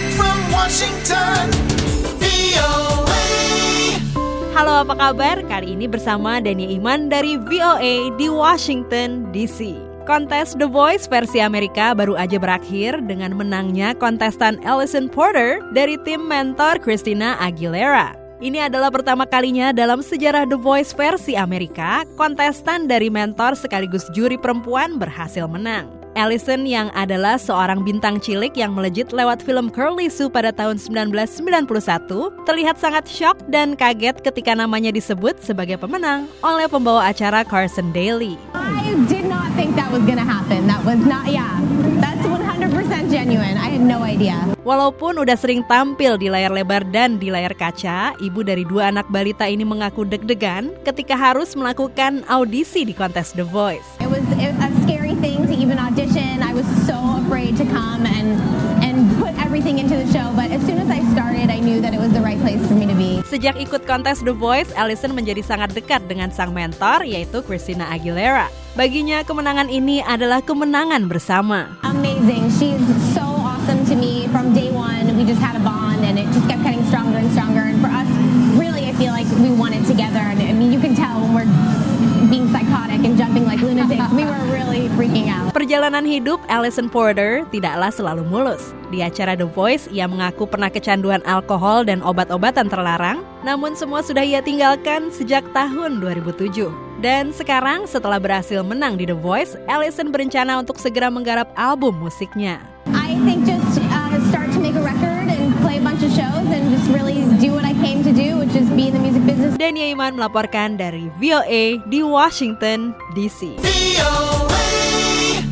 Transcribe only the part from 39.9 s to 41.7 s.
was gonna happen. That was not, yeah.